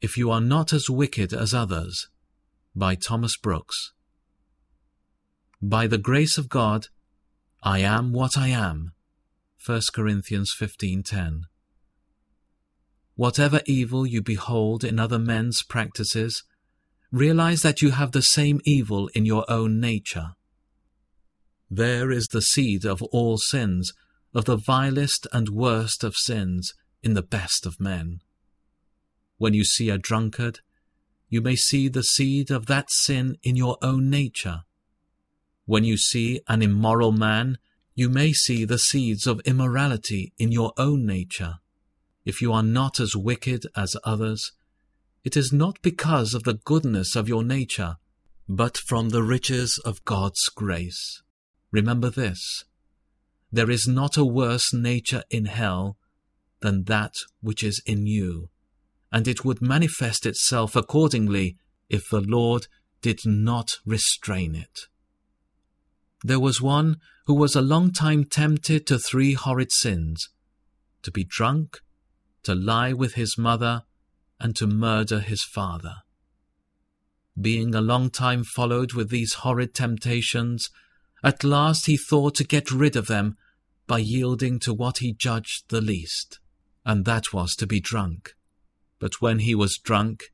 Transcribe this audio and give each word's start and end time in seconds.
if 0.00 0.16
you 0.16 0.30
are 0.30 0.40
not 0.40 0.72
as 0.72 0.88
wicked 0.88 1.32
as 1.32 1.52
others. 1.52 2.08
By 2.74 2.94
Thomas 2.94 3.36
Brooks. 3.36 3.92
By 5.60 5.86
the 5.86 5.98
grace 5.98 6.38
of 6.38 6.48
God, 6.48 6.86
I 7.62 7.80
am 7.80 8.12
what 8.12 8.38
I 8.38 8.48
am. 8.48 8.92
1 9.64 9.92
Corinthians 9.92 10.52
15:10. 10.58 11.42
Whatever 13.14 13.60
evil 13.66 14.06
you 14.06 14.22
behold 14.22 14.82
in 14.82 14.98
other 14.98 15.18
men's 15.18 15.62
practices, 15.68 16.42
realize 17.12 17.60
that 17.60 17.82
you 17.82 17.90
have 17.90 18.12
the 18.12 18.22
same 18.22 18.60
evil 18.64 19.08
in 19.08 19.26
your 19.26 19.44
own 19.50 19.78
nature. 19.80 20.34
There 21.68 22.10
is 22.10 22.28
the 22.28 22.40
seed 22.40 22.86
of 22.86 23.02
all 23.02 23.36
sins, 23.36 23.92
of 24.32 24.46
the 24.46 24.56
vilest 24.56 25.26
and 25.32 25.50
worst 25.50 26.02
of 26.02 26.16
sins, 26.16 26.72
in 27.02 27.12
the 27.12 27.22
best 27.22 27.66
of 27.66 27.78
men. 27.78 28.20
When 29.40 29.54
you 29.54 29.64
see 29.64 29.88
a 29.88 29.96
drunkard, 29.96 30.60
you 31.30 31.40
may 31.40 31.56
see 31.56 31.88
the 31.88 32.02
seed 32.02 32.50
of 32.50 32.66
that 32.66 32.90
sin 32.90 33.38
in 33.42 33.56
your 33.56 33.78
own 33.80 34.10
nature. 34.10 34.64
When 35.64 35.82
you 35.82 35.96
see 35.96 36.42
an 36.46 36.60
immoral 36.60 37.10
man, 37.10 37.56
you 37.94 38.10
may 38.10 38.34
see 38.34 38.66
the 38.66 38.78
seeds 38.78 39.26
of 39.26 39.40
immorality 39.46 40.34
in 40.36 40.52
your 40.52 40.74
own 40.76 41.06
nature. 41.06 41.54
If 42.26 42.42
you 42.42 42.52
are 42.52 42.62
not 42.62 43.00
as 43.00 43.16
wicked 43.16 43.64
as 43.74 43.96
others, 44.04 44.52
it 45.24 45.38
is 45.38 45.54
not 45.54 45.80
because 45.80 46.34
of 46.34 46.42
the 46.42 46.60
goodness 46.62 47.16
of 47.16 47.26
your 47.26 47.42
nature, 47.42 47.96
but 48.46 48.76
from 48.76 49.08
the 49.08 49.22
riches 49.22 49.80
of 49.86 50.04
God's 50.04 50.44
grace. 50.54 51.22
Remember 51.70 52.10
this 52.10 52.64
there 53.50 53.70
is 53.70 53.88
not 53.88 54.18
a 54.18 54.24
worse 54.24 54.74
nature 54.74 55.24
in 55.30 55.46
hell 55.46 55.96
than 56.60 56.84
that 56.84 57.14
which 57.40 57.64
is 57.64 57.82
in 57.86 58.06
you, 58.06 58.50
and 59.12 59.26
it 59.26 59.44
would 59.44 59.60
manifest 59.60 60.26
itself 60.26 60.76
accordingly 60.76 61.56
if 61.88 62.08
the 62.08 62.20
Lord 62.20 62.66
did 63.02 63.20
not 63.24 63.68
restrain 63.84 64.54
it. 64.54 64.86
There 66.22 66.40
was 66.40 66.60
one 66.60 66.98
who 67.26 67.34
was 67.34 67.56
a 67.56 67.62
long 67.62 67.92
time 67.92 68.24
tempted 68.24 68.86
to 68.86 68.98
three 68.98 69.34
horrid 69.34 69.72
sins 69.72 70.28
to 71.02 71.10
be 71.10 71.24
drunk, 71.24 71.78
to 72.42 72.54
lie 72.54 72.92
with 72.92 73.14
his 73.14 73.38
mother, 73.38 73.82
and 74.38 74.54
to 74.56 74.66
murder 74.66 75.20
his 75.20 75.42
father. 75.42 75.96
Being 77.40 77.74
a 77.74 77.80
long 77.80 78.10
time 78.10 78.44
followed 78.44 78.92
with 78.92 79.08
these 79.08 79.34
horrid 79.34 79.74
temptations, 79.74 80.68
at 81.22 81.44
last 81.44 81.86
he 81.86 81.96
thought 81.96 82.34
to 82.36 82.44
get 82.44 82.70
rid 82.70 82.96
of 82.96 83.06
them 83.06 83.36
by 83.86 83.98
yielding 83.98 84.58
to 84.60 84.74
what 84.74 84.98
he 84.98 85.12
judged 85.12 85.64
the 85.68 85.80
least, 85.80 86.38
and 86.84 87.04
that 87.04 87.32
was 87.32 87.54
to 87.56 87.66
be 87.66 87.80
drunk. 87.80 88.34
But 89.00 89.20
when 89.20 89.40
he 89.40 89.54
was 89.54 89.80
drunk, 89.82 90.32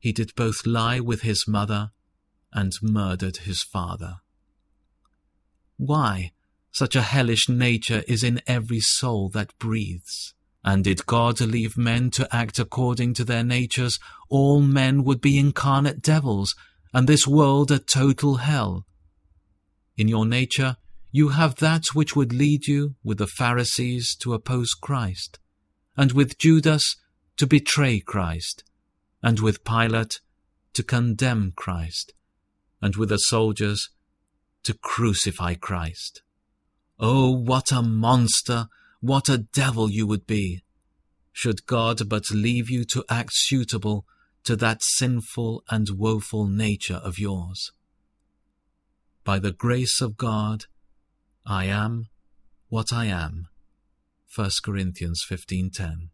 he 0.00 0.10
did 0.10 0.34
both 0.34 0.66
lie 0.66 0.98
with 0.98 1.22
his 1.22 1.44
mother 1.46 1.92
and 2.52 2.72
murdered 2.82 3.38
his 3.38 3.62
father. 3.62 4.16
Why, 5.76 6.32
such 6.72 6.96
a 6.96 7.02
hellish 7.02 7.48
nature 7.48 8.02
is 8.08 8.24
in 8.24 8.40
every 8.46 8.80
soul 8.80 9.28
that 9.30 9.56
breathes. 9.58 10.34
And 10.64 10.84
did 10.84 11.06
God 11.06 11.40
leave 11.40 11.76
men 11.76 12.10
to 12.12 12.34
act 12.34 12.58
according 12.58 13.14
to 13.14 13.24
their 13.24 13.44
natures, 13.44 13.98
all 14.28 14.60
men 14.60 15.04
would 15.04 15.20
be 15.20 15.38
incarnate 15.38 16.00
devils, 16.00 16.54
and 16.94 17.08
this 17.08 17.26
world 17.26 17.70
a 17.70 17.78
total 17.78 18.36
hell. 18.36 18.86
In 19.96 20.08
your 20.08 20.24
nature, 20.24 20.76
you 21.10 21.30
have 21.30 21.56
that 21.56 21.84
which 21.94 22.16
would 22.16 22.32
lead 22.32 22.66
you, 22.66 22.94
with 23.02 23.18
the 23.18 23.26
Pharisees, 23.26 24.16
to 24.20 24.34
oppose 24.34 24.70
Christ, 24.70 25.38
and 25.96 26.12
with 26.12 26.38
Judas, 26.38 26.96
to 27.36 27.46
betray 27.46 28.00
Christ, 28.00 28.64
and 29.22 29.40
with 29.40 29.64
Pilate, 29.64 30.20
to 30.74 30.82
condemn 30.82 31.52
Christ, 31.56 32.12
and 32.80 32.96
with 32.96 33.10
the 33.10 33.18
soldiers, 33.18 33.90
to 34.64 34.74
crucify 34.74 35.54
Christ. 35.54 36.22
Oh, 36.98 37.30
what 37.30 37.72
a 37.72 37.82
monster, 37.82 38.68
what 39.00 39.28
a 39.28 39.38
devil 39.38 39.90
you 39.90 40.06
would 40.06 40.26
be, 40.26 40.62
should 41.32 41.66
God 41.66 42.08
but 42.08 42.30
leave 42.30 42.70
you 42.70 42.84
to 42.86 43.04
act 43.08 43.30
suitable 43.32 44.06
to 44.44 44.56
that 44.56 44.82
sinful 44.82 45.64
and 45.70 45.88
woeful 45.96 46.46
nature 46.46 46.96
of 47.02 47.18
yours. 47.18 47.72
By 49.24 49.38
the 49.38 49.52
grace 49.52 50.00
of 50.00 50.16
God, 50.16 50.66
I 51.46 51.66
am 51.66 52.08
what 52.68 52.92
I 52.92 53.06
am. 53.06 53.48
1 54.34 54.50
Corinthians 54.62 55.24
15:10 55.28 56.10